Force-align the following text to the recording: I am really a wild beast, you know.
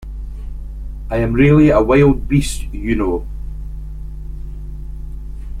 I 1.11 1.17
am 1.17 1.33
really 1.33 1.69
a 1.69 1.79
wild 1.79 2.27
beast, 2.27 2.63
you 2.73 2.95
know. 2.95 3.27